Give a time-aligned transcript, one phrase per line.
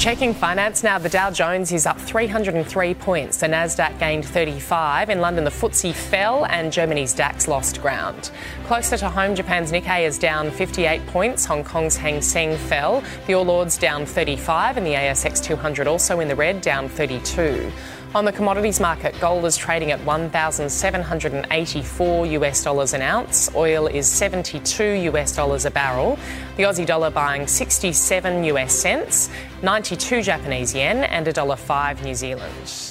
[0.00, 3.36] Checking finance now, the Dow Jones is up 303 points.
[3.36, 5.10] The Nasdaq gained 35.
[5.10, 8.30] In London, the FTSE fell and Germany's DAX lost ground.
[8.64, 11.44] Closer to home, Japan's Nikkei is down 58 points.
[11.44, 13.04] Hong Kong's Hang Seng fell.
[13.26, 17.70] The All Ords down 35 and the ASX 200 also in the red, down 32.
[18.12, 23.54] On the commodities market, gold is trading at 1,784 US dollars an ounce.
[23.54, 26.18] Oil is 72 US dollars a barrel.
[26.56, 29.30] The Aussie dollar buying 67 US cents,
[29.62, 32.90] 92 Japanese yen, and a dollar five New Zealand.